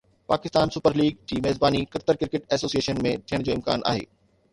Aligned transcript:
Pakistan 0.31 0.69
super 0.75 0.95
league 1.01 1.19
جي 1.31 1.37
ميزباني 1.47 1.81
Qatar 1.97 2.19
cricket 2.23 2.47
ايسوسي 2.57 2.79
ايشن 2.81 3.03
۾ 3.09 3.13
ٿيڻ 3.33 3.47
جو 3.51 3.59
امڪان 3.59 3.85
آهي 3.93 4.09